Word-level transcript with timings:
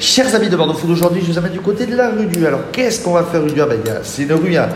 Chers 0.00 0.34
amis 0.34 0.48
de 0.48 0.56
Bordeaux 0.56 0.72
Food, 0.72 0.92
aujourd'hui 0.92 1.20
je 1.22 1.30
vous 1.30 1.36
amène 1.36 1.52
du 1.52 1.60
côté 1.60 1.84
de 1.84 1.94
la 1.94 2.08
rue 2.08 2.24
du. 2.24 2.46
Alors 2.46 2.70
qu'est-ce 2.72 3.04
qu'on 3.04 3.12
va 3.12 3.22
faire 3.22 3.42
rue 3.42 3.52
du 3.52 3.60
ah, 3.60 3.66
ben, 3.66 3.78
C'est 4.02 4.22
une 4.22 4.32
rue 4.32 4.56
à, 4.56 4.70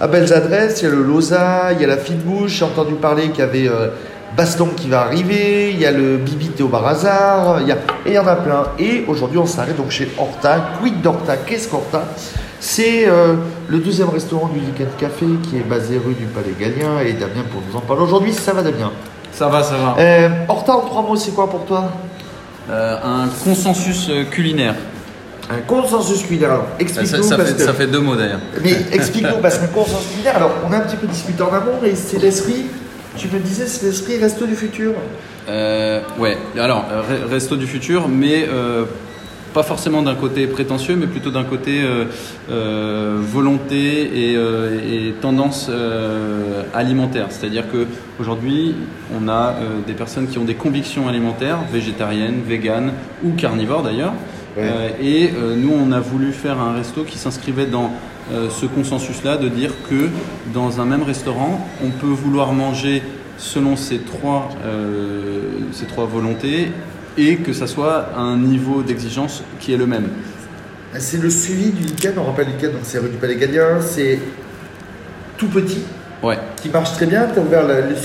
à, 0.00 0.08
belles 0.08 0.32
adresses, 0.32 0.80
il 0.80 0.84
y 0.84 0.86
a 0.86 0.90
le 0.94 1.02
Loza, 1.02 1.72
il 1.74 1.82
y 1.82 1.84
a 1.84 1.86
la 1.86 1.98
fine 1.98 2.16
bouche, 2.16 2.52
j'ai 2.52 2.64
entendu 2.64 2.94
parler 2.94 3.28
qu'il 3.28 3.40
y 3.40 3.42
avait 3.42 3.68
euh, 3.68 3.88
Baston 4.34 4.70
qui 4.74 4.88
va 4.88 5.02
arriver, 5.02 5.70
il 5.70 5.78
y 5.78 5.84
a 5.84 5.90
le 5.90 6.16
Bibi 6.16 6.48
Théo 6.48 6.68
Barazar, 6.68 7.60
il 7.60 7.68
y 7.68 7.72
a, 7.72 7.74
et 8.06 8.08
il 8.08 8.12
y 8.14 8.18
en 8.18 8.26
a 8.26 8.36
plein. 8.36 8.68
Et 8.78 9.04
aujourd'hui 9.06 9.36
on 9.36 9.44
s'arrête 9.44 9.76
donc 9.76 9.90
chez 9.90 10.10
Horta. 10.16 10.70
Quid 10.80 11.02
d'Horta 11.02 11.36
Qu'est-ce 11.36 11.68
qu'Horta? 11.68 12.02
C'est 12.58 13.06
euh, 13.06 13.34
le 13.68 13.78
deuxième 13.80 14.08
restaurant 14.08 14.48
du 14.48 14.60
Weekend 14.60 14.96
Café 14.98 15.26
qui 15.42 15.58
est 15.58 15.68
basé 15.68 16.00
rue 16.02 16.14
du 16.14 16.24
Palais 16.24 16.54
Galien 16.58 17.00
et 17.04 17.12
Damien 17.12 17.44
pour 17.52 17.60
nous 17.68 17.76
en 17.76 17.82
parler 17.82 18.02
aujourd'hui. 18.02 18.32
Ça 18.32 18.54
va 18.54 18.62
Damien? 18.62 18.92
Ça 19.30 19.46
va, 19.48 19.62
ça 19.62 19.74
va. 19.74 19.96
Euh, 19.98 20.30
Horta 20.48 20.72
en 20.74 20.80
trois 20.80 21.02
mots, 21.02 21.16
c'est 21.16 21.32
quoi 21.32 21.50
pour 21.50 21.66
toi? 21.66 21.84
Euh, 22.70 22.96
un 23.02 23.28
consensus 23.44 24.08
euh, 24.10 24.24
culinaire. 24.24 24.74
Un 25.50 25.60
consensus 25.62 26.22
culinaire. 26.22 26.52
Alors, 26.52 26.66
explique-nous. 26.78 27.22
Ça, 27.22 27.36
parce 27.36 27.50
fait, 27.50 27.56
que... 27.56 27.62
ça 27.62 27.72
fait 27.72 27.86
deux 27.88 28.00
mots 28.00 28.14
d'ailleurs. 28.14 28.40
Mais 28.62 28.76
explique-nous, 28.92 29.38
parce 29.42 29.58
qu'un 29.58 29.66
consensus 29.66 30.08
culinaire, 30.10 30.36
alors 30.36 30.52
on 30.68 30.72
a 30.72 30.76
un 30.76 30.80
petit 30.80 30.96
peu 30.96 31.06
discuté 31.06 31.42
en 31.42 31.52
amont, 31.52 31.78
mais 31.82 31.94
c'est 31.96 32.18
l'esprit, 32.18 32.66
tu 33.16 33.28
me 33.28 33.40
disais, 33.40 33.66
c'est 33.66 33.86
l'esprit 33.86 34.18
resto 34.18 34.46
du 34.46 34.54
futur. 34.54 34.92
Euh, 35.48 36.00
ouais, 36.18 36.38
alors, 36.58 36.84
resto 37.28 37.56
du 37.56 37.66
futur, 37.66 38.08
mais 38.08 38.46
pas 39.52 39.62
forcément 39.62 40.02
d'un 40.02 40.14
côté 40.14 40.46
prétentieux, 40.46 40.96
mais 40.96 41.06
plutôt 41.06 41.30
d'un 41.30 41.44
côté 41.44 41.82
euh, 41.82 42.04
euh, 42.50 43.18
volonté 43.20 44.30
et, 44.30 44.36
euh, 44.36 44.78
et 44.80 45.12
tendance 45.20 45.70
alimentaire. 46.74 47.26
C'est-à-dire 47.30 47.70
que 47.70 47.86
aujourd'hui, 48.18 48.74
on 49.14 49.28
a 49.28 49.54
des 49.86 49.92
personnes 49.92 50.28
qui 50.28 50.38
ont 50.38 50.44
des 50.44 50.54
convictions 50.54 51.08
alimentaires, 51.08 51.58
végétariennes, 51.72 52.42
véganes 52.46 52.92
ou 53.24 53.32
carnivores 53.32 53.82
d'ailleurs. 53.82 54.12
Ouais. 54.56 54.96
et 55.00 55.30
nous, 55.56 55.72
on 55.72 55.92
a 55.92 56.00
voulu 56.00 56.32
faire 56.32 56.58
un 56.60 56.74
resto 56.74 57.04
qui 57.04 57.18
s'inscrivait 57.18 57.66
dans 57.66 57.92
ce 58.30 58.66
consensus-là, 58.66 59.36
de 59.36 59.48
dire 59.48 59.70
que 59.88 60.08
dans 60.52 60.80
un 60.80 60.84
même 60.84 61.02
restaurant, 61.02 61.66
on 61.84 61.90
peut 61.90 62.06
vouloir 62.06 62.52
manger 62.52 63.02
selon 63.38 63.76
ces 63.76 63.98
trois, 63.98 64.48
ces 65.72 65.86
trois 65.86 66.06
volontés 66.06 66.72
et 67.18 67.36
que 67.36 67.52
ça 67.52 67.66
soit 67.66 68.10
un 68.16 68.36
niveau 68.36 68.82
d'exigence 68.82 69.42
qui 69.60 69.72
est 69.72 69.76
le 69.76 69.86
même. 69.86 70.08
C'est 70.98 71.20
le 71.22 71.30
suivi 71.30 71.70
du 71.70 71.84
Lichen, 71.84 72.12
on 72.18 72.24
rappelle 72.24 72.46
Lichen, 72.48 72.72
donc 72.72 72.80
c'est 72.82 72.98
rue 72.98 73.08
du 73.08 73.16
Palais 73.16 73.36
Galien, 73.36 73.80
c'est 73.80 74.18
tout 75.36 75.48
petit, 75.48 75.82
ouais. 76.22 76.36
qui 76.56 76.68
marche 76.68 76.92
très 76.92 77.06
bien, 77.06 77.28
tu 77.32 77.38
as 77.38 77.42
ouvert 77.42 77.66
le, 77.66 77.74
le, 77.74 77.96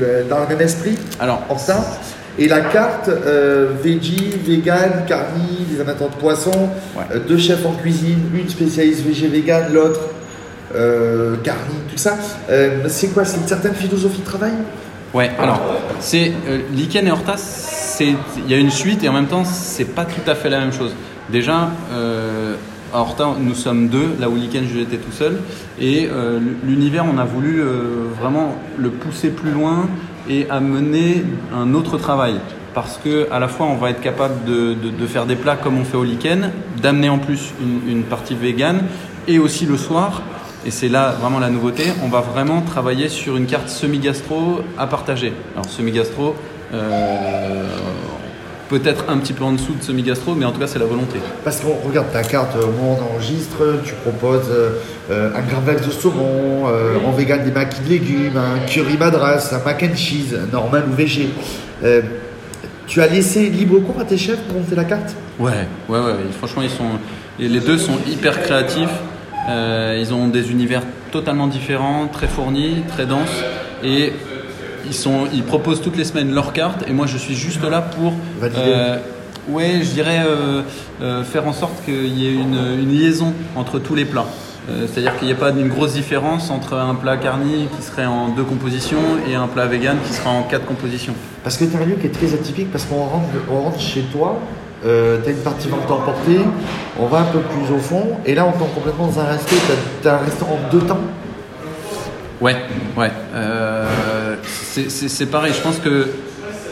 le, 0.00 0.24
dans 0.28 0.40
le 0.40 0.46
même 0.48 0.60
esprit, 0.60 0.98
Alors, 1.20 1.42
en 1.48 1.56
ça. 1.58 1.84
Et 2.36 2.48
la 2.48 2.62
carte 2.62 3.08
euh, 3.08 3.70
veggie, 3.80 4.34
vegan, 4.44 5.04
carni, 5.06 5.64
des 5.70 5.80
amateurs 5.80 6.10
de 6.10 6.16
poisson, 6.16 6.50
Ouais. 6.96 7.04
euh, 7.14 7.20
deux 7.20 7.38
chefs 7.38 7.64
en 7.64 7.72
cuisine, 7.74 8.18
une 8.34 8.48
spécialiste 8.48 9.04
végé 9.06 9.28
vegan, 9.28 9.72
l'autre 9.72 10.00
euh, 10.74 11.36
carni, 11.44 11.76
tout 11.88 11.96
ça. 11.96 12.18
Euh, 12.50 12.80
c'est 12.88 13.08
quoi 13.14 13.24
C'est 13.24 13.36
une 13.36 13.46
certaine 13.46 13.74
philosophie 13.74 14.18
de 14.20 14.24
travail? 14.24 14.52
Ouais, 15.14 15.30
alors, 15.38 15.62
c'est 16.00 16.32
euh, 16.48 16.58
Lichen 16.74 17.06
et 17.06 17.12
Horta, 17.12 17.36
c'est- 17.36 17.73
il 18.00 18.48
y 18.48 18.54
a 18.54 18.58
une 18.58 18.70
suite 18.70 19.04
et 19.04 19.08
en 19.08 19.12
même 19.12 19.26
temps, 19.26 19.44
c'est 19.44 19.94
pas 19.94 20.04
tout 20.04 20.28
à 20.28 20.34
fait 20.34 20.48
la 20.48 20.60
même 20.60 20.72
chose. 20.72 20.94
Déjà, 21.30 21.70
euh, 21.92 22.56
à 22.92 23.04
nous 23.40 23.54
sommes 23.54 23.88
deux, 23.88 24.14
là 24.20 24.28
où 24.28 24.36
Lichen, 24.36 24.66
je 24.72 24.78
l'étais 24.78 24.98
tout 24.98 25.12
seul. 25.12 25.40
Et 25.80 26.08
euh, 26.10 26.38
l'univers, 26.64 27.04
on 27.12 27.18
a 27.18 27.24
voulu 27.24 27.60
euh, 27.60 28.06
vraiment 28.18 28.56
le 28.76 28.90
pousser 28.90 29.30
plus 29.30 29.50
loin 29.50 29.88
et 30.28 30.48
amener 30.50 31.24
un 31.54 31.74
autre 31.74 31.98
travail. 31.98 32.36
Parce 32.72 32.98
que 33.02 33.28
à 33.30 33.38
la 33.38 33.48
fois, 33.48 33.66
on 33.66 33.76
va 33.76 33.90
être 33.90 34.00
capable 34.00 34.44
de, 34.44 35.06
faire 35.06 35.26
des 35.26 35.36
plats 35.36 35.56
comme 35.56 35.78
on 35.78 35.84
fait 35.84 35.96
au 35.96 36.04
Lichen, 36.04 36.50
d'amener 36.80 37.08
en 37.08 37.18
plus 37.18 37.52
une, 37.60 37.88
une 37.88 38.02
partie 38.02 38.34
végane, 38.34 38.82
et 39.28 39.38
aussi 39.38 39.64
le 39.64 39.76
soir, 39.76 40.22
et 40.66 40.70
c'est 40.70 40.88
là 40.88 41.12
vraiment 41.20 41.38
la 41.38 41.50
nouveauté, 41.50 41.84
on 42.02 42.08
va 42.08 42.20
vraiment 42.20 42.62
travailler 42.62 43.08
sur 43.08 43.36
une 43.36 43.46
carte 43.46 43.68
semi-gastro 43.68 44.60
à 44.78 44.86
partager. 44.86 45.32
Alors 45.54 45.66
semi-gastro, 45.66 46.34
peut-être 48.68 49.04
un 49.08 49.18
petit 49.18 49.32
peu 49.32 49.44
en 49.44 49.52
dessous 49.52 49.74
de 49.74 49.82
semi-gastro, 49.82 50.34
mais 50.34 50.44
en 50.44 50.52
tout 50.52 50.60
cas 50.60 50.66
c'est 50.66 50.78
la 50.78 50.86
volonté. 50.86 51.18
Parce 51.44 51.60
qu'on 51.60 51.86
regarde 51.86 52.10
ta 52.12 52.22
carte 52.22 52.56
au 52.56 52.66
moment 52.66 52.94
où 52.94 52.96
on 52.98 53.14
enregistre, 53.14 53.58
tu 53.84 53.94
proposes 53.94 54.50
euh, 54.50 55.30
un 55.34 55.42
gravlax 55.42 55.86
de 55.86 55.90
saumon, 55.90 56.68
euh, 56.68 56.96
en 57.06 57.12
vegan 57.12 57.44
des 57.44 57.50
maquis 57.50 57.82
de 57.82 57.88
légumes, 57.88 58.36
un 58.36 58.66
curry 58.66 58.96
madras, 58.96 59.52
un 59.52 59.64
mac 59.64 59.82
and 59.82 59.96
cheese, 59.96 60.36
normal 60.52 60.84
ou 60.90 60.94
végé. 60.94 61.28
Euh, 61.84 62.02
tu 62.86 63.00
as 63.00 63.06
laissé 63.06 63.48
libre 63.48 63.78
cours 63.80 64.00
à 64.00 64.04
tes 64.04 64.18
chefs 64.18 64.40
pour 64.42 64.58
monter 64.58 64.74
la 64.74 64.84
carte? 64.84 65.14
Ouais, 65.38 65.66
ouais, 65.88 65.98
ouais. 65.98 66.14
Franchement, 66.38 66.62
ils 66.62 66.70
sont, 66.70 66.98
les 67.38 67.60
deux 67.60 67.78
sont 67.78 67.98
hyper 68.10 68.42
créatifs. 68.42 68.90
Euh, 69.48 69.98
ils 70.00 70.12
ont 70.14 70.28
des 70.28 70.50
univers 70.50 70.82
totalement 71.10 71.46
différents, 71.46 72.08
très 72.08 72.28
fournis, 72.28 72.82
très 72.88 73.06
denses, 73.06 73.42
et 73.82 74.12
ils 74.86 74.94
sont, 74.94 75.26
ils 75.32 75.42
proposent 75.42 75.80
toutes 75.80 75.96
les 75.96 76.04
semaines 76.04 76.32
leur 76.34 76.52
carte. 76.52 76.84
Et 76.88 76.92
moi, 76.92 77.06
je 77.06 77.18
suis 77.18 77.34
juste 77.34 77.62
là 77.62 77.82
pour, 77.82 78.12
Valider. 78.40 78.60
euh, 78.60 78.98
ouais, 79.48 79.80
je 79.82 79.90
dirais 79.90 80.22
euh, 80.26 80.62
euh, 81.02 81.24
faire 81.24 81.46
en 81.46 81.52
sorte 81.52 81.84
qu'il 81.84 82.18
y 82.18 82.26
ait 82.26 82.34
une, 82.34 82.58
une 82.80 82.90
liaison 82.90 83.32
entre 83.56 83.78
tous 83.78 83.94
les 83.94 84.04
plats. 84.04 84.26
Euh, 84.70 84.86
C'est-à-dire 84.86 85.16
qu'il 85.18 85.26
n'y 85.26 85.32
ait 85.32 85.36
pas 85.36 85.50
une 85.50 85.68
grosse 85.68 85.92
différence 85.92 86.50
entre 86.50 86.74
un 86.74 86.94
plat 86.94 87.18
carni 87.18 87.68
qui 87.76 87.82
serait 87.82 88.06
en 88.06 88.28
deux 88.28 88.44
compositions 88.44 89.18
et 89.28 89.34
un 89.34 89.46
plat 89.46 89.66
vegan 89.66 89.96
qui 90.06 90.14
sera 90.14 90.30
en 90.30 90.42
quatre 90.42 90.64
compositions. 90.64 91.14
Parce 91.42 91.58
que 91.58 91.64
tu 91.66 91.76
as 91.76 91.80
un 91.80 91.84
lieu 91.84 91.96
qui 91.96 92.06
est 92.06 92.10
très 92.10 92.32
atypique, 92.32 92.72
parce 92.72 92.84
qu'on 92.84 93.04
rentre, 93.04 93.26
on 93.50 93.60
rentre 93.60 93.78
chez 93.78 94.00
toi, 94.10 94.38
euh, 94.86 95.18
tu 95.22 95.28
as 95.28 95.32
une 95.32 95.38
partie 95.38 95.68
vente 95.68 95.90
emportée, 95.90 96.40
on 96.98 97.06
va 97.06 97.18
un 97.18 97.24
peu 97.24 97.40
plus 97.40 97.74
au 97.74 97.78
fond, 97.78 98.16
et 98.24 98.34
là 98.34 98.46
on 98.46 98.58
tombe 98.58 98.72
complètement 98.74 99.08
dans 99.08 99.20
un 99.20 99.24
resto, 99.24 99.54
tu 100.00 100.08
as, 100.08 100.14
un 100.14 100.18
restaurant 100.18 100.58
de 100.72 100.78
deux 100.78 100.86
temps. 100.86 101.00
Ouais, 102.40 102.56
ouais. 102.96 103.10
Euh, 103.34 103.86
c'est- 104.88 105.26
pareil, 105.26 105.52
je 105.56 105.60
pense 105.62 105.78
que 105.78 106.08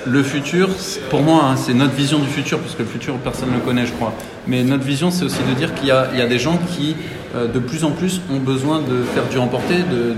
le 0.07 0.23
futur, 0.23 0.69
pour 1.11 1.23
moi, 1.23 1.43
hein, 1.45 1.57
c'est 1.57 1.75
notre 1.75 1.95
vision 1.95 2.19
du 2.19 2.27
futur, 2.27 2.59
parce 2.59 2.75
que 2.75 2.83
le 2.83 2.89
futur, 2.89 3.15
personne 3.19 3.51
ne 3.51 3.55
le 3.55 3.61
connaît, 3.61 3.87
je 3.87 3.93
crois. 3.93 4.13
Mais 4.49 4.65
notre 4.65 4.83
vision, 4.85 5.11
c'est 5.13 5.25
aussi 5.25 5.39
de 5.49 5.55
dire 5.55 5.73
qu'il 5.75 5.87
y, 5.89 5.93
a- 5.93 6.27
des 6.27 6.39
gens 6.39 6.59
qui, 6.75 6.97
euh, 7.37 7.47
de 7.47 7.59
plus 7.61 7.85
en 7.85 7.93
plus, 7.93 8.21
ont 8.31 8.39
besoin 8.41 8.81
de 8.81 9.03
faire 9.15 9.29
du 9.31 9.39
emporté, 9.39 9.75
de 9.77 10.15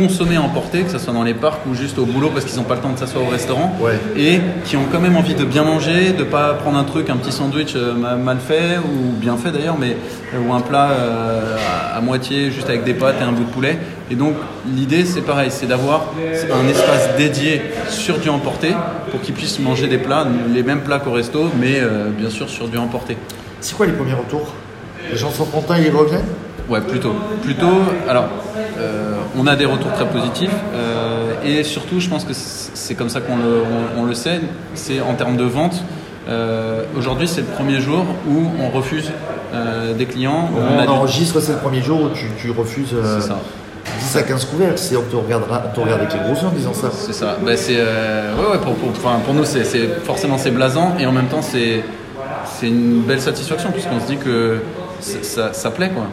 consommer 0.00 0.38
emporté, 0.38 0.80
que 0.82 0.90
ce 0.90 0.98
soit 0.98 1.12
dans 1.12 1.22
les 1.22 1.34
parcs 1.34 1.60
ou 1.70 1.74
juste 1.74 1.98
au 1.98 2.06
boulot 2.06 2.30
parce 2.32 2.46
qu'ils 2.46 2.56
n'ont 2.56 2.64
pas 2.64 2.76
le 2.76 2.80
temps 2.80 2.90
de 2.92 2.98
s'asseoir 2.98 3.24
au 3.24 3.28
restaurant, 3.28 3.76
Ouais. 3.80 3.98
et 4.16 4.40
qui 4.64 4.76
ont 4.78 4.86
quand 4.90 4.98
même 5.00 5.16
envie 5.16 5.34
de 5.34 5.44
bien 5.44 5.62
manger, 5.64 6.12
de 6.12 6.24
pas 6.24 6.54
prendre 6.54 6.78
un 6.78 6.84
truc, 6.84 7.10
un 7.10 7.16
petit 7.16 7.32
sandwich 7.32 7.74
euh, 7.76 7.92
ma- 7.94 8.14
mal 8.16 8.38
fait 8.38 8.78
ou 8.78 9.12
bien 9.20 9.36
fait 9.36 9.50
d'ailleurs, 9.52 9.76
mais 9.78 9.96
euh, 10.34 10.38
ou 10.48 10.54
un 10.54 10.60
plat 10.60 10.90
euh, 10.92 11.56
à, 11.92 11.98
à 11.98 12.00
moitié 12.00 12.50
juste 12.50 12.68
avec 12.70 12.84
des 12.84 12.94
pâtes 12.94 13.16
et 13.20 13.24
un 13.24 13.32
bout 13.32 13.44
de 13.44 13.50
poulet. 13.50 13.78
Et 14.10 14.14
donc 14.14 14.34
l'idée 14.74 15.04
c'est 15.04 15.20
pareil, 15.20 15.50
c'est 15.50 15.66
d'avoir 15.66 16.06
un 16.18 16.68
espace 16.68 17.10
dédié 17.18 17.60
sur 17.88 18.18
du 18.18 18.28
emporté 18.30 18.68
pour 19.10 19.20
qu'ils 19.20 19.34
puissent 19.34 19.58
manger 19.60 19.86
des 19.86 19.98
plats, 19.98 20.26
les 20.52 20.62
mêmes 20.62 20.80
plats 20.80 20.98
qu'au 20.98 21.12
resto, 21.12 21.50
mais 21.60 21.74
euh, 21.78 22.08
bien 22.10 22.30
sûr 22.30 22.48
sur 22.48 22.68
du 22.68 22.78
emporté. 22.78 23.16
C'est 23.60 23.76
quoi 23.76 23.84
les 23.86 23.92
premiers 23.92 24.14
retours? 24.14 24.54
Les 25.12 25.18
gens 25.18 25.30
sont 25.30 25.44
contents, 25.44 25.74
ils 25.74 25.90
reviennent? 25.94 26.24
Ouais, 26.70 26.80
plutôt. 26.80 27.14
Plutôt, 27.42 27.66
alors, 28.08 28.28
euh, 28.78 29.14
on 29.36 29.46
a 29.46 29.56
des 29.56 29.64
retours 29.66 29.92
très 29.92 30.06
positifs 30.06 30.54
euh, 30.74 31.32
et 31.44 31.64
surtout, 31.64 31.98
je 32.00 32.08
pense 32.08 32.24
que 32.24 32.32
c'est 32.32 32.70
c'est 32.74 32.94
comme 32.94 33.08
ça 33.08 33.20
qu'on 33.20 33.36
le, 33.36 33.62
on, 33.96 34.00
on 34.02 34.04
le 34.04 34.14
sait, 34.14 34.40
c'est 34.74 35.00
en 35.00 35.14
termes 35.14 35.36
de 35.36 35.44
vente. 35.44 35.82
Euh, 36.28 36.82
Aujourd'hui, 36.96 37.28
c'est 37.28 37.40
le 37.42 37.46
premier 37.48 37.80
jour 37.80 38.04
où 38.28 38.44
on 38.60 38.70
refuse 38.76 39.10
des 39.98 40.06
clients. 40.06 40.48
On, 40.56 40.88
enregistre, 40.88 41.40
c'est 41.40 41.52
le 41.52 41.58
premier 41.58 41.82
jour 41.82 42.02
où 42.02 42.08
tu, 42.10 42.26
tu 42.40 42.50
refuses 42.50 42.94
C'est 43.20 43.28
ça. 43.28 43.38
10 44.00 44.16
à 44.16 44.22
15 44.22 44.44
couverts. 44.46 44.78
Si 44.78 44.96
on 44.96 45.02
te 45.02 45.14
regardera, 45.16 45.62
on 45.70 45.74
te 45.74 45.80
regarde 45.80 46.00
avec 46.00 46.12
les 46.14 46.20
gros 46.20 46.34
yeux 46.34 46.46
en 46.48 46.50
disant 46.52 46.72
ça. 46.74 46.88
C'est 46.92 47.12
ça. 47.12 47.36
Bah, 47.44 47.56
c'est, 47.56 47.76
ouais, 47.76 48.50
ouais, 48.52 48.58
pour, 48.62 48.74
pour, 48.74 48.90
enfin, 48.90 49.18
pour 49.24 49.34
nous, 49.34 49.44
c'est, 49.44 49.64
c'est- 49.64 49.88
forcément 50.04 50.38
c'est 50.38 50.50
blasant 50.52 50.94
et 50.98 51.06
en 51.06 51.12
même 51.12 51.26
temps 51.26 51.42
c'est, 51.42 51.82
c'est 52.44 52.68
une 52.68 53.02
belle 53.02 53.20
satisfaction 53.20 53.70
puisqu'on 53.72 54.00
se 54.00 54.06
dit 54.06 54.16
que 54.16 54.58
c'est- 54.60 54.79
ça, 55.00 55.52
ça 55.52 55.70
plaît 55.70 55.90
quoi. 55.90 56.04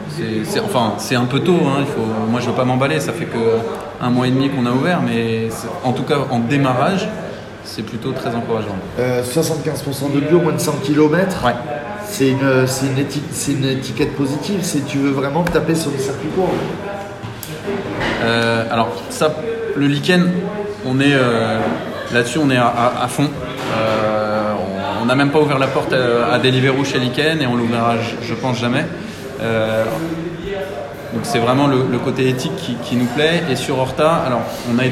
C'est, 0.46 0.60
enfin 0.60 0.94
c'est 0.98 1.16
un 1.16 1.26
peu 1.26 1.40
tôt. 1.40 1.58
Hein, 1.66 1.78
il 1.82 1.86
faut, 1.86 2.08
moi 2.30 2.40
je 2.42 2.48
veux 2.48 2.56
pas 2.56 2.66
m'emballer. 2.66 3.00
Ça 3.00 3.12
fait 3.14 3.26
que 3.26 3.38
un 4.02 4.10
mois 4.10 4.28
et 4.28 4.32
demi 4.32 4.50
qu'on 4.50 4.66
a 4.66 4.72
ouvert, 4.72 5.02
mais 5.02 5.50
en 5.84 5.92
tout 5.94 6.04
cas 6.04 6.18
en 6.30 6.40
démarrage, 6.40 7.08
c'est 7.64 7.84
plutôt 7.84 8.12
très 8.12 8.34
encourageant. 8.36 8.76
Euh, 9.00 9.22
75% 9.24 10.14
de 10.14 10.20
bio, 10.22 10.40
moins 10.40 10.54
de 10.54 10.60
100 10.60 10.74
km. 10.84 11.44
Ouais. 11.46 11.54
C'est 12.10 12.30
une, 12.30 12.66
c'est 12.68 12.86
une, 12.86 13.00
éti- 13.00 13.22
c'est 13.32 13.52
une 13.52 13.66
étiquette 13.66 14.16
positive. 14.16 14.60
C'est 14.62 14.86
tu 14.86 14.98
veux 15.00 15.12
vraiment 15.12 15.44
taper 15.44 15.76
sur 15.76 15.92
des 15.92 16.00
circuits 16.00 16.30
courts. 16.36 16.50
Euh, 18.24 18.64
alors 18.72 18.90
ça, 19.10 19.36
le 19.76 19.88
lichen, 19.88 20.30
on 20.86 21.00
est 21.00 21.14
euh, 21.14 21.60
là-dessus, 22.14 22.40
on 22.40 22.50
est 22.50 22.58
à, 22.58 22.68
à- 22.68 23.04
à 23.04 23.08
fond. 23.08 23.28
Euh, 23.28 23.28
on- 23.28 24.07
on 24.07 24.07
n'a 25.08 25.16
même 25.16 25.32
pas 25.32 25.40
ouvert 25.40 25.60
la 25.60 25.68
porte 25.68 25.94
à, 25.94 26.34
à 26.34 26.40
Deliveroo 26.40 26.84
chez 26.84 27.00
Lichen 27.00 27.42
et 27.42 27.48
on 27.48 27.56
l'ouvrira, 27.56 27.96
je, 27.98 28.28
je 28.28 28.34
pense 28.36 28.60
jamais. 28.60 28.86
Euh, 29.42 29.84
donc 31.14 31.22
c'est 31.24 31.40
vraiment 31.40 31.68
le, 31.68 31.78
le 31.90 31.98
côté 32.00 32.28
éthique 32.28 32.56
qui, 32.58 32.76
qui 32.84 32.96
nous 32.96 33.06
plaît. 33.06 33.44
Et 33.50 33.56
sur 33.56 33.80
Horta, 33.80 34.16
alors 34.16 34.42
on 34.72 34.78
a, 34.78 34.84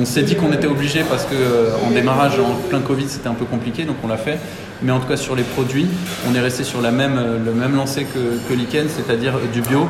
on 0.00 0.04
s'est 0.04 0.22
dit 0.22 0.36
qu'on 0.36 0.52
était 0.52 0.66
obligé 0.66 1.02
parce 1.08 1.24
que 1.24 1.34
euh, 1.34 1.70
en 1.86 1.90
démarrage, 1.90 2.38
en 2.38 2.54
plein 2.68 2.80
Covid, 2.80 3.08
c'était 3.08 3.28
un 3.28 3.34
peu 3.34 3.44
compliqué, 3.44 3.84
donc 3.84 3.96
on 4.04 4.08
l'a 4.08 4.16
fait. 4.16 4.38
mais 4.82 4.92
en 4.92 5.00
tout 5.00 5.08
cas 5.08 5.16
sur 5.16 5.34
les 5.34 5.42
produits, 5.42 5.86
on 6.30 6.34
est 6.34 6.40
resté 6.40 6.62
sur 6.64 6.80
la 6.80 6.90
même, 6.92 7.20
le 7.44 7.52
même 7.52 7.74
lancé 7.74 8.04
que, 8.04 8.38
que 8.48 8.54
Liken, 8.56 8.86
c'est-à-dire 8.88 9.34
du 9.52 9.60
bio. 9.60 9.88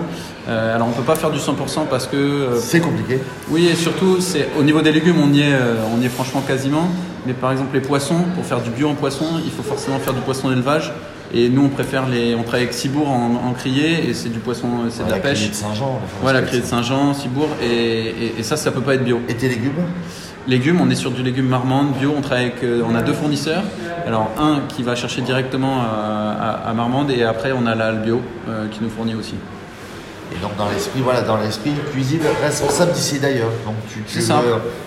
Euh, 0.49 0.75
alors 0.75 0.89
on 0.89 0.93
peut 0.93 1.03
pas 1.03 1.15
faire 1.15 1.31
du 1.31 1.39
100% 1.39 1.89
parce 1.91 2.07
que 2.07 2.17
euh, 2.17 2.59
c'est 2.59 2.81
compliqué. 2.81 3.21
Oui 3.51 3.69
et 3.69 3.75
surtout 3.75 4.17
c'est 4.21 4.49
au 4.59 4.63
niveau 4.63 4.81
des 4.81 4.93
légumes 4.93 5.21
on 5.23 5.31
y 5.31 5.43
est 5.43 5.53
euh, 5.53 5.75
on 5.95 6.01
y 6.01 6.07
est 6.07 6.09
franchement 6.09 6.41
quasiment. 6.47 6.89
Mais 7.29 7.35
par 7.35 7.53
exemple 7.53 7.75
les 7.75 7.83
poissons 7.83 8.23
pour 8.35 8.45
faire 8.45 8.63
du 8.63 8.71
bio 8.71 8.89
en 8.89 8.95
poisson 8.95 9.27
il 9.45 9.51
faut 9.51 9.63
forcément 9.63 9.99
faire 9.99 10.15
du 10.15 10.21
poisson 10.21 10.49
d'élevage. 10.49 10.93
Et 11.35 11.51
nous, 11.51 11.65
on 11.65 11.69
préfère 11.69 12.09
les. 12.09 12.35
On 12.35 12.43
travaille 12.43 12.63
avec 12.63 12.73
Cibourg 12.73 13.07
en, 13.07 13.49
en 13.49 13.53
criée 13.53 14.09
et 14.09 14.15
c'est 14.15 14.31
du 14.31 14.39
poisson, 14.39 14.67
c'est 14.89 15.05
de 15.05 15.11
la, 15.11 15.19
pêche. 15.19 15.51
de 15.51 15.55
Saint-Jean. 15.55 16.01
Voilà, 16.23 16.41
la 16.41 16.47
criée 16.47 16.63
de 16.63 16.67
Saint-Jean, 16.67 17.13
Cibourg. 17.13 17.51
Et, 17.63 18.33
et, 18.39 18.43
ça, 18.43 18.57
ça 18.57 18.71
peut 18.71 18.81
pas 18.81 18.95
être 18.95 19.05
bio. 19.05 19.21
Et 19.29 19.35
tes 19.35 19.51
légumes? 19.51 19.73
Légumes, 20.47 20.81
on 20.81 20.89
est 20.89 20.95
sur 20.95 21.11
du 21.11 21.23
légume 21.23 21.47
marmande, 21.49 21.93
bio. 21.99 22.15
On 22.17 22.23
travaille 22.23 22.47
avec, 22.47 22.65
on 22.83 22.95
a 22.95 23.03
deux 23.03 23.13
fournisseurs. 23.13 23.63
Alors 24.07 24.31
un 24.39 24.61
qui 24.75 24.83
va 24.83 24.95
chercher 24.95 25.21
directement 25.21 25.83
à, 25.83 26.63
à, 26.67 26.73
Marmande 26.73 27.11
et 27.11 27.25
après 27.25 27.53
on 27.53 27.67
a 27.67 27.75
la 27.75 27.93
bio 27.93 28.23
qui 28.73 28.79
nous 28.83 28.89
fournit 28.89 29.15
aussi. 29.15 29.35
Et 30.33 30.41
donc 30.41 30.57
dans 30.57 30.71
l'esprit, 30.71 31.01
voilà, 31.03 31.21
dans 31.21 31.37
l'esprit 31.37 31.73
cuisine 31.93 32.21
responsable 32.43 32.93
d'ici 32.93 33.19
d'ailleurs. 33.19 33.51
Donc 33.67 33.75
tu, 33.93 34.01
tu, 34.03 34.21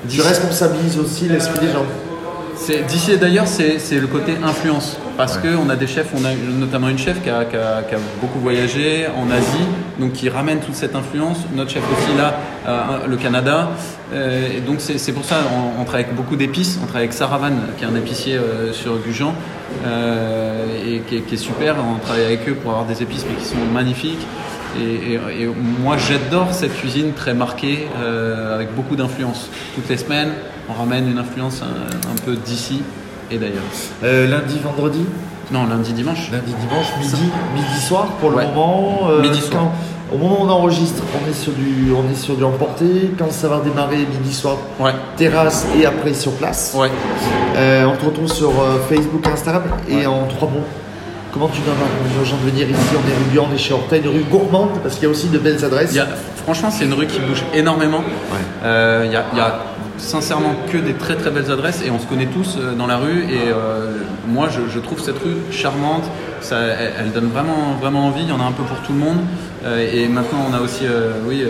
tu 0.09 0.21
responsabilises 0.21 0.97
aussi 0.97 1.27
l'esprit 1.27 1.67
des 1.67 1.71
gens. 1.71 1.85
D'ici 2.87 3.13
et 3.13 3.17
d'ailleurs, 3.17 3.47
c'est 3.47 3.99
le 3.99 4.07
côté 4.07 4.37
influence. 4.43 4.97
Parce 5.17 5.37
que 5.37 5.55
qu'on 5.55 5.69
a 5.69 5.75
des 5.75 5.87
chefs, 5.87 6.09
on 6.15 6.23
a 6.25 6.33
notamment 6.33 6.89
une 6.89 6.97
chef 6.97 7.21
qui 7.21 7.29
a, 7.29 7.45
qui, 7.45 7.55
a, 7.55 7.81
qui 7.83 7.95
a, 7.95 7.97
beaucoup 8.21 8.39
voyagé 8.39 9.07
en 9.07 9.29
Asie, 9.31 9.65
donc 9.99 10.13
qui 10.13 10.29
ramène 10.29 10.59
toute 10.59 10.75
cette 10.75 10.95
influence. 10.95 11.39
Notre 11.53 11.71
chef 11.71 11.83
aussi 11.91 12.17
là, 12.17 12.35
euh, 12.67 13.07
le 13.07 13.17
Canada. 13.17 13.71
Euh, 14.13 14.57
et 14.57 14.61
donc 14.61 14.79
c'est 14.79 15.11
pour 15.11 15.25
ça, 15.25 15.37
on, 15.51 15.81
on, 15.81 15.85
travaille 15.85 16.05
avec 16.05 16.15
beaucoup 16.15 16.35
d'épices. 16.35 16.77
On 16.81 16.85
travaille 16.85 17.03
avec 17.03 17.13
Saravan, 17.13 17.53
qui 17.77 17.83
est 17.83 17.87
un 17.87 17.95
épicier 17.95 18.35
euh, 18.35 18.73
sur 18.73 18.97
Gujan, 18.97 19.33
et 20.85 20.99
qui, 21.07 21.21
qui, 21.21 21.33
est 21.33 21.37
super. 21.37 21.75
On 21.79 21.99
travaille 21.99 22.25
avec 22.25 22.47
eux 22.47 22.53
pour 22.53 22.71
avoir 22.71 22.85
des 22.85 23.01
épices 23.01 23.25
mais 23.27 23.35
qui 23.41 23.45
sont 23.45 23.57
magnifiques. 23.73 24.25
Et, 24.79 25.13
et, 25.15 25.49
moi, 25.83 25.97
j'adore 25.97 26.53
cette 26.53 26.75
cuisine 26.75 27.11
très 27.13 27.33
marquée, 27.33 27.87
avec 28.55 28.73
beaucoup 28.73 28.95
d'influence. 28.95 29.49
Toutes 29.75 29.89
les 29.89 29.97
semaines, 29.97 30.29
on 30.71 30.79
ramène 30.79 31.09
une 31.09 31.17
influence 31.17 31.61
un, 31.61 32.25
peu 32.25 32.35
d'ici 32.35 32.81
et 33.29 33.37
d'ailleurs. 33.37 33.63
Euh, 34.03 34.27
lundi, 34.27 34.59
vendredi 34.59 35.05
Non, 35.51 35.65
lundi, 35.67 35.93
dimanche. 35.93 36.29
Lundi, 36.31 36.53
dimanche, 36.59 36.87
midi, 36.99 37.29
midi 37.55 37.81
soir 37.81 38.07
pour 38.19 38.31
le 38.31 38.37
moment. 38.37 39.09
Euh, 39.09 39.21
midi 39.21 39.39
soir. 39.39 39.67
au 40.13 40.17
moment 40.17 40.41
où 40.41 40.45
on 40.45 40.49
enregistre, 40.49 41.03
on 41.15 41.29
est 41.29 41.33
sur 41.33 41.53
du, 41.53 41.91
on 41.93 42.09
est 42.11 42.15
sur 42.15 42.35
du 42.35 42.43
emporté. 42.43 43.11
Quand 43.17 43.31
ça 43.31 43.47
va 43.47 43.59
démarrer, 43.59 43.97
midi 43.97 44.33
soir, 44.33 44.57
ouais. 44.79 44.91
terrasse 45.17 45.65
et 45.79 45.85
après 45.85 46.13
sur 46.13 46.33
place. 46.33 46.75
Ouais. 46.77 46.91
Euh, 47.55 47.85
on 47.85 47.95
te 47.95 48.05
retrouve 48.05 48.31
sur 48.31 48.51
Facebook, 48.89 49.25
Instagram 49.27 49.63
et 49.89 50.05
en 50.05 50.27
trois 50.27 50.49
mots. 50.49 50.65
Comment 51.33 51.47
tu 51.47 51.61
donnes 51.61 51.75
aux 52.21 52.25
gens 52.25 52.35
de 52.35 52.49
venir 52.49 52.69
ici 52.69 52.79
On 52.93 53.07
est 53.07 53.39
rue 53.39 53.47
on 53.49 53.53
est 53.55 53.57
chez 53.57 53.73
Horta, 53.73 53.95
une 53.95 54.07
rue 54.09 54.25
gourmande 54.29 54.81
parce 54.83 54.95
qu'il 54.95 55.03
y 55.03 55.07
a 55.07 55.09
aussi 55.09 55.29
de 55.29 55.37
belles 55.37 55.63
adresses. 55.63 55.97
franchement, 56.43 56.69
c'est 56.69 56.83
une 56.83 56.93
rue 56.93 57.07
qui 57.07 57.19
bouge 57.19 57.43
énormément. 57.53 58.03
Euh, 58.63 59.03
il, 59.05 59.11
y 59.13 59.15
a, 59.15 59.59
sincèrement 60.01 60.55
que 60.71 60.77
des 60.77 60.93
très 60.93 61.15
très 61.15 61.31
belles 61.31 61.51
adresses 61.51 61.81
et 61.85 61.91
on 61.91 61.99
se 61.99 62.05
connaît 62.05 62.25
tous 62.25 62.57
euh, 62.57 62.73
dans 62.73 62.87
la 62.87 62.97
rue. 62.97 63.23
Et 63.23 63.49
euh, 63.49 63.91
moi, 64.27 64.49
je, 64.49 64.79
trouve 64.79 64.99
cette 64.99 65.19
rue 65.19 65.37
charmante. 65.51 66.03
Ça, 66.41 66.57
elle, 66.59 67.11
donne 67.11 67.29
vraiment, 67.29 67.77
vraiment 67.79 68.07
envie. 68.07 68.23
Il 68.23 68.29
y 68.29 68.31
en 68.31 68.41
a 68.41 68.45
un 68.45 68.51
peu 68.51 68.63
pour 68.63 68.77
tout 68.79 68.93
le 68.93 68.99
monde. 68.99 69.19
et 69.93 70.07
maintenant, 70.07 70.39
on 70.49 70.53
a 70.53 70.59
aussi, 70.59 70.85
oui 71.27 71.45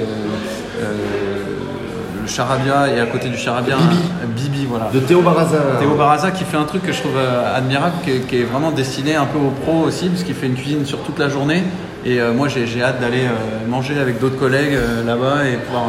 le 2.21 2.27
charabia 2.27 2.87
et 2.87 2.99
à 2.99 3.05
côté 3.05 3.29
du 3.29 3.37
charabia 3.37 3.75
Bibi. 3.75 4.49
Bibi 4.49 4.65
voilà 4.65 4.89
de 4.93 4.99
Théo 4.99 5.21
Baraza 5.21 5.57
Théo 5.79 5.95
Baraza 5.95 6.31
qui 6.31 6.43
fait 6.43 6.57
un 6.57 6.63
truc 6.63 6.83
que 6.83 6.91
je 6.91 6.99
trouve 6.99 7.17
euh, 7.17 7.57
admirable 7.57 7.95
qui 8.03 8.35
est, 8.37 8.43
vraiment 8.43 8.71
destiné 8.71 9.15
un 9.15 9.25
peu 9.25 9.39
aux 9.39 9.51
pros 9.51 9.83
aussi 9.85 10.09
parce 10.09 10.23
qu'il 10.23 10.35
fait 10.35 10.47
une 10.47 10.55
cuisine 10.55 10.85
sur 10.85 10.99
toute 10.99 11.19
la 11.19 11.29
journée 11.29 11.63
et 12.05 12.19
euh, 12.19 12.33
moi 12.33 12.47
j'ai 12.47 12.81
hâte 12.81 12.99
d'aller 13.01 13.25
euh, 13.25 13.67
manger 13.69 13.99
avec 13.99 14.19
d'autres 14.19 14.37
collègues 14.39 14.77
là-bas 15.05 15.45
et 15.47 15.57
pouvoir 15.57 15.85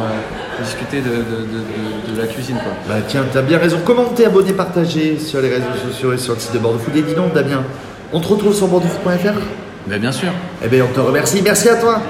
discuter 0.61 1.01
de, 1.01 1.09
de, 1.09 2.13
de, 2.13 2.21
la 2.21 2.27
cuisine 2.27 2.55
quoi. 2.55 2.73
Bah 2.87 3.01
tiens 3.07 3.23
t'as 3.31 3.41
bien 3.41 3.57
raison. 3.57 3.79
Commentez 3.85 4.25
abonnez 4.25 4.53
partagez 4.53 5.17
sur 5.17 5.41
les 5.41 5.49
réseaux 5.49 5.89
sociaux 5.89 6.13
et 6.13 6.17
sur 6.17 6.33
le 6.33 6.39
site 6.39 6.53
de 6.53 6.59
Bordeaux 6.59 6.79
Food? 6.79 6.95
Et 6.95 7.01
dis 7.01 7.15
donc 7.15 7.33
Damien 7.33 7.63
on 8.11 8.19
te 8.19 8.27
retrouve 8.27 8.53
sur 8.53 8.67
bordeauxfoot.fr 8.67 9.39
ben, 9.85 9.99
bien 9.99 10.11
sûr. 10.11 10.29
Eh 10.63 10.67
bien 10.69 10.85
on 10.89 10.93
te 10.93 10.99
remercie. 10.99 11.41
Merci 11.43 11.67
à 11.67 11.75
toi 11.75 12.01